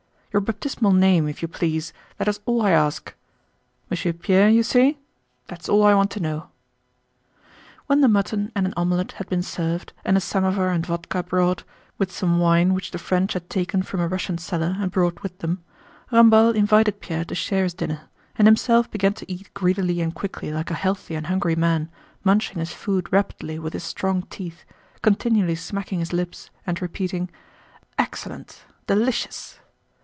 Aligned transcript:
"Your 0.33 0.39
baptismal 0.39 0.93
name, 0.93 1.27
if 1.27 1.41
you 1.41 1.49
please. 1.49 1.91
That 2.17 2.29
is 2.29 2.39
all 2.45 2.61
I 2.61 2.71
ask. 2.71 3.13
Monsieur 3.89 4.13
Pierre, 4.13 4.47
you 4.49 4.63
say.... 4.63 4.97
That's 5.47 5.67
all 5.67 5.83
I 5.83 5.93
want 5.93 6.09
to 6.11 6.21
know." 6.21 6.47
When 7.87 7.99
the 7.99 8.07
mutton 8.07 8.49
and 8.55 8.65
an 8.65 8.73
omelet 8.77 9.11
had 9.19 9.27
been 9.27 9.43
served 9.43 9.91
and 10.05 10.15
a 10.15 10.21
samovar 10.21 10.69
and 10.69 10.85
vodka 10.85 11.21
brought, 11.21 11.65
with 11.97 12.13
some 12.13 12.39
wine 12.39 12.73
which 12.73 12.91
the 12.91 12.97
French 12.97 13.33
had 13.33 13.49
taken 13.49 13.83
from 13.83 13.99
a 13.99 14.07
Russian 14.07 14.37
cellar 14.37 14.77
and 14.79 14.89
brought 14.89 15.21
with 15.21 15.39
them, 15.39 15.65
Ramballe 16.13 16.55
invited 16.55 17.01
Pierre 17.01 17.25
to 17.25 17.35
share 17.35 17.63
his 17.65 17.73
dinner, 17.73 18.03
and 18.37 18.47
himself 18.47 18.89
began 18.89 19.11
to 19.15 19.29
eat 19.29 19.53
greedily 19.53 19.99
and 19.99 20.15
quickly 20.15 20.49
like 20.53 20.71
a 20.71 20.75
healthy 20.75 21.13
and 21.15 21.27
hungry 21.27 21.57
man, 21.57 21.89
munching 22.23 22.59
his 22.59 22.71
food 22.71 23.11
rapidly 23.11 23.59
with 23.59 23.73
his 23.73 23.83
strong 23.83 24.21
teeth, 24.29 24.63
continually 25.01 25.55
smacking 25.55 25.99
his 25.99 26.13
lips, 26.13 26.49
and 26.65 26.81
repeating—"Excellent! 26.81 28.63
Delicious!" 28.87 29.57